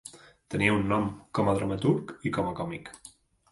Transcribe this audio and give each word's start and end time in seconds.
Tenia 0.55 0.77
un 0.77 0.85
nom, 0.91 1.05
com 1.41 1.53
a 1.53 1.55
dramaturg 1.61 2.17
i 2.31 2.35
com 2.39 2.53
a 2.53 2.57
còmic. 2.63 2.93